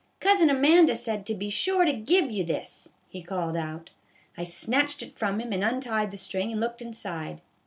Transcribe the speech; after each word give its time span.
'Cousin 0.29 0.49
Amanda 0.49 0.95
said 0.95 1.27
to 1.27 1.35
be 1.35 1.51
sure 1.51 1.85
to 1.85 1.93
give 1.93 2.31
you 2.31 2.43
this,' 2.43 2.89
he 3.07 3.21
called 3.21 3.55
out. 3.55 3.91
I 4.35 4.43
snatched 4.43 5.03
it 5.03 5.15
from 5.15 5.39
him 5.39 5.53
and 5.53 5.63
untied 5.63 6.09
the 6.09 6.17
string 6.17 6.51
and 6.51 6.59
looked 6.59 6.81
inside. 6.81 7.43